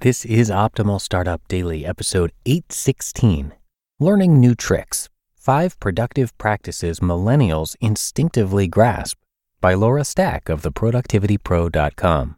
[0.00, 3.52] This is Optimal Startup Daily, episode 816
[3.98, 9.18] Learning New Tricks Five Productive Practices Millennials Instinctively Grasp
[9.60, 12.36] by Laura Stack of theproductivitypro.com.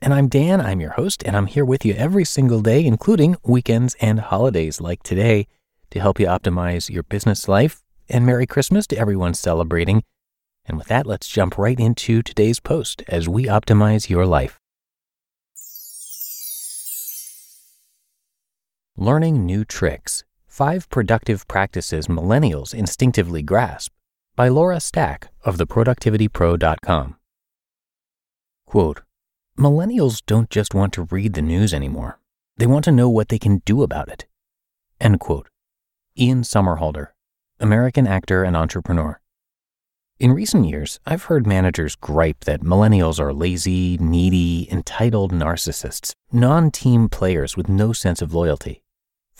[0.00, 3.34] And I'm Dan, I'm your host, and I'm here with you every single day, including
[3.42, 5.48] weekends and holidays like today,
[5.90, 7.82] to help you optimize your business life.
[8.08, 10.04] And Merry Christmas to everyone celebrating.
[10.64, 14.59] And with that, let's jump right into today's post as we optimize your life.
[19.02, 23.92] Learning New Tricks Five Productive Practices Millennials Instinctively Grasp
[24.36, 27.16] by Laura Stack of theproductivitypro.com.
[28.66, 29.00] Quote
[29.58, 32.18] Millennials don't just want to read the news anymore,
[32.58, 34.26] they want to know what they can do about it.
[35.00, 35.48] End quote.
[36.18, 37.06] Ian Somerhalder,
[37.58, 39.18] American actor and entrepreneur.
[40.18, 46.70] In recent years, I've heard managers gripe that millennials are lazy, needy, entitled narcissists, non
[46.70, 48.82] team players with no sense of loyalty.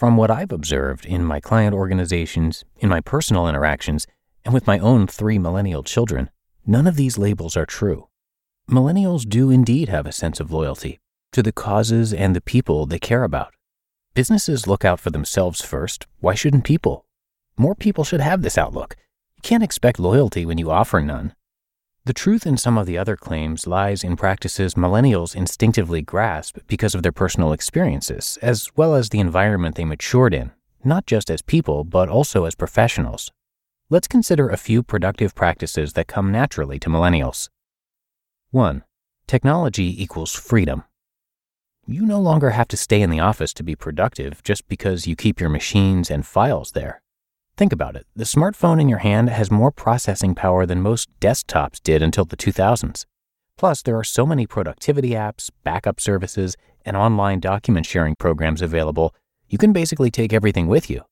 [0.01, 4.07] From what I've observed in my client organizations, in my personal interactions,
[4.47, 6.31] and with my own three millennial children,
[6.67, 8.09] none of these labels are true.
[8.67, 10.99] Millennials do indeed have a sense of loyalty
[11.33, 13.53] to the causes and the people they care about.
[14.15, 16.07] Businesses look out for themselves first.
[16.21, 17.05] Why shouldn't people?
[17.59, 18.97] More people should have this outlook.
[19.37, 21.35] You can't expect loyalty when you offer none.
[22.07, 26.95] The truth in some of the other claims lies in practices millennials instinctively grasp because
[26.95, 30.51] of their personal experiences, as well as the environment they matured in,
[30.83, 33.31] not just as people, but also as professionals.
[33.91, 37.51] Let's consider a few productive practices that come naturally to millennials.
[38.51, 38.83] 1.
[39.27, 40.85] Technology equals freedom.
[41.87, 45.17] You no longer have to stay in the office to be productive just because you
[45.17, 47.03] keep your machines and files there.
[47.61, 48.07] Think about it.
[48.17, 52.35] The smartphone in your hand has more processing power than most desktops did until the
[52.35, 53.05] 2000s.
[53.59, 56.57] Plus, there are so many productivity apps, backup services,
[56.87, 59.15] and online document sharing programs available,
[59.51, 61.03] you can basically take everything with you.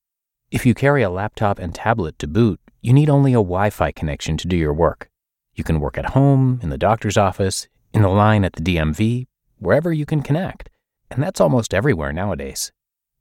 [0.50, 3.92] If you carry a laptop and tablet to boot, you need only a Wi Fi
[3.92, 5.10] connection to do your work.
[5.54, 9.26] You can work at home, in the doctor's office, in the line at the DMV,
[9.58, 10.70] wherever you can connect.
[11.10, 12.72] And that's almost everywhere nowadays.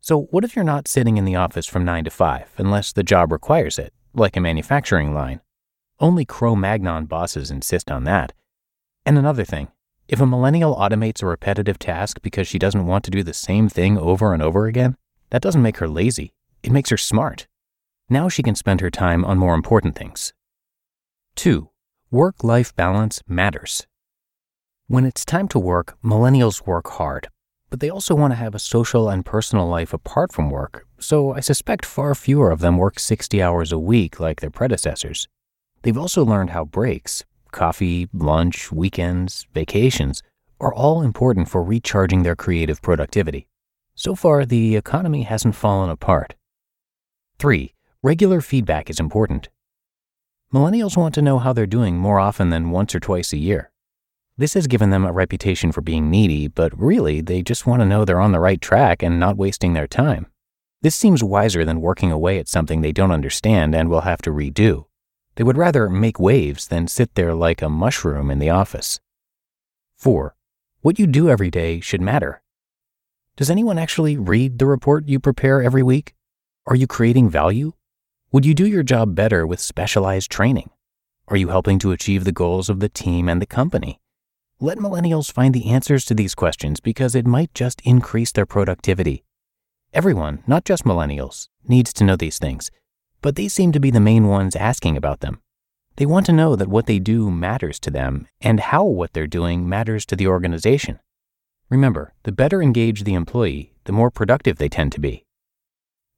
[0.08, 3.04] So, what if you're not sitting in the office from 9 to 5 unless the
[3.04, 5.42] job requires it, like a manufacturing line?
[6.00, 8.32] Only Cro Magnon bosses insist on that.
[9.06, 9.68] And another thing
[10.08, 13.68] if a millennial automates a repetitive task because she doesn't want to do the same
[13.68, 14.96] thing over and over again,
[15.30, 16.32] that doesn't make her lazy,
[16.64, 17.46] it makes her smart.
[18.08, 20.32] Now she can spend her time on more important things.
[21.36, 21.70] 2.
[22.12, 23.86] Work life balance matters.
[24.88, 27.28] When it's time to work, millennials work hard
[27.70, 31.34] but they also want to have a social and personal life apart from work, so
[31.34, 35.28] I suspect far fewer of them work 60 hours a week like their predecessors.
[35.82, 40.24] They've also learned how breaks, coffee, lunch, weekends, vacations,
[40.60, 43.48] are all important for recharging their creative productivity.
[43.96, 46.36] So far, the economy hasn't fallen apart.
[47.40, 47.74] 3.
[48.02, 49.50] Regular feedback is important.
[50.54, 53.72] Millennials want to know how they're doing more often than once or twice a year.
[54.40, 57.88] This has given them a reputation for being needy, but really, they just want to
[57.88, 60.28] know they're on the right track and not wasting their time.
[60.84, 64.30] This seems wiser than working away at something they don't understand and will have to
[64.30, 64.86] redo.
[65.36, 69.00] They would rather make waves than sit there like a mushroom in the office.
[69.98, 70.36] 4.
[70.82, 72.44] What you do every day should matter.
[73.38, 76.14] Does anyone actually read the report you prepare every week?
[76.68, 77.74] Are you creating value?
[78.32, 80.70] Would you do your job better with specialized training?
[81.28, 84.00] Are you helping to achieve the goals of the team and the company?
[84.60, 89.24] Let millennials find the answers to these questions because it might just increase their productivity.
[89.94, 92.72] Everyone, not just millennials, needs to know these things,
[93.22, 95.42] but they seem to be the main ones asking about them.
[95.98, 99.28] They want to know that what they do matters to them and how what they're
[99.28, 101.02] doing matters to the organization.
[101.70, 105.24] Remember, the better engaged the employee, the more productive they tend to be.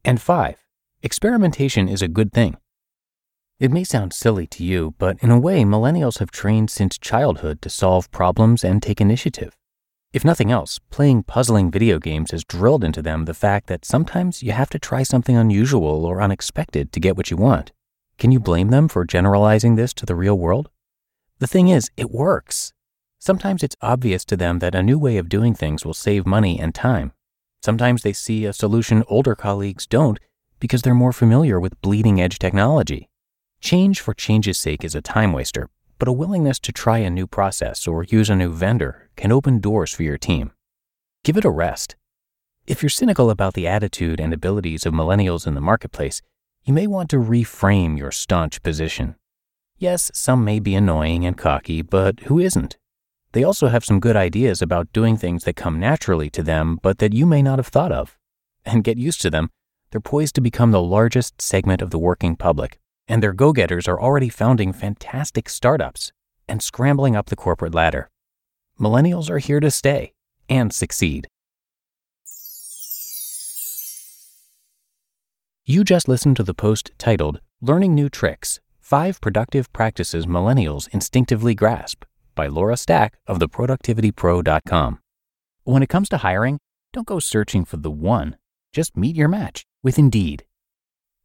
[0.06, 0.64] And five,
[1.04, 2.56] experimentation is a good thing.
[3.60, 7.62] It may sound silly to you, but in a way, millennials have trained since childhood
[7.62, 9.54] to solve problems and take initiative.
[10.14, 14.42] If nothing else, playing puzzling video games has drilled into them the fact that sometimes
[14.42, 17.74] you have to try something unusual or unexpected to get what you want.
[18.18, 20.70] Can you blame them for generalizing this to the real world?
[21.40, 22.72] The thing is, it works.
[23.20, 26.58] Sometimes it's obvious to them that a new way of doing things will save money
[26.58, 27.12] and time.
[27.62, 30.18] Sometimes they see a solution older colleagues don't
[30.62, 33.10] because they're more familiar with bleeding edge technology.
[33.62, 37.28] Change for change's sake is a time waster, but a willingness to try a new
[37.28, 40.52] process or use a new vendor can open doors for your team.
[41.26, 41.98] Give it a rest.
[42.68, 46.22] If you're cynical about the attitude and abilities of millennials in the marketplace,
[46.64, 49.16] you may want to reframe your staunch position.
[49.78, 52.78] Yes, some may be annoying and cocky, but who isn't?
[53.34, 57.00] They also have some good ideas about doing things that come naturally to them, but
[57.00, 58.18] that you may not have thought of.
[58.66, 59.50] And get used to them.
[59.92, 62.79] They're poised to become the largest segment of the working public,
[63.10, 66.14] and their go getters are already founding fantastic startups
[66.48, 68.10] and scrambling up the corporate ladder.
[68.80, 70.14] Millennials are here to stay
[70.48, 71.28] and succeed.
[75.66, 81.54] You just listened to the post titled Learning New Tricks Five Productive Practices Millennials Instinctively
[81.54, 85.00] Grasp by Laura Stack of theproductivitypro.com.
[85.66, 86.60] When it comes to hiring,
[86.94, 88.38] don't go searching for the one,
[88.74, 90.44] just meet your match with Indeed.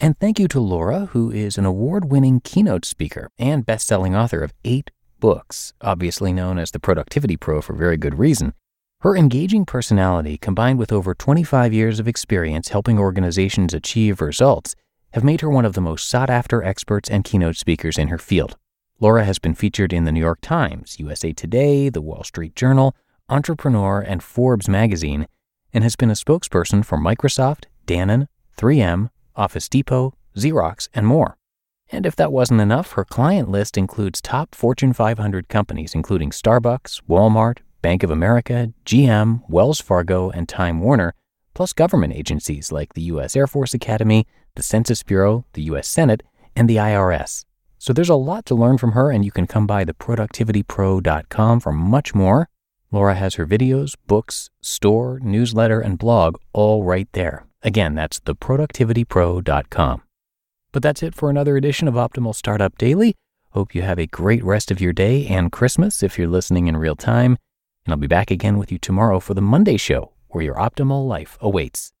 [0.00, 4.14] And thank you to Laura, who is an award winning keynote speaker and best selling
[4.14, 8.54] author of eight books, obviously known as the Productivity Pro for very good reason.
[9.00, 14.76] Her engaging personality, combined with over 25 years of experience helping organizations achieve results,
[15.14, 18.18] have made her one of the most sought after experts and keynote speakers in her
[18.18, 18.56] field.
[19.00, 22.94] Laura has been featured in the New York Times, USA Today, the Wall Street Journal,
[23.28, 25.26] Entrepreneur, and Forbes magazine,
[25.72, 31.38] and has been a spokesperson for Microsoft, Danone, 3M, Office Depot, Xerox, and more.
[31.90, 37.00] And if that wasn't enough, her client list includes top Fortune 500 companies, including Starbucks,
[37.08, 41.14] Walmart, Bank of America, GM, Wells Fargo, and Time Warner,
[41.54, 43.34] plus government agencies like the U.S.
[43.34, 45.88] Air Force Academy, the Census Bureau, the U.S.
[45.88, 46.22] Senate,
[46.54, 47.44] and the IRS.
[47.78, 51.72] So there's a lot to learn from her, and you can come by theproductivitypro.com for
[51.72, 52.48] much more.
[52.90, 57.47] Laura has her videos, books, store, newsletter, and blog all right there.
[57.62, 60.02] Again, that's theproductivitypro.com.
[60.70, 63.14] But that's it for another edition of Optimal Startup Daily.
[63.50, 66.76] Hope you have a great rest of your day and Christmas if you're listening in
[66.76, 67.36] real time.
[67.84, 71.08] And I'll be back again with you tomorrow for the Monday show, where your optimal
[71.08, 71.92] life awaits.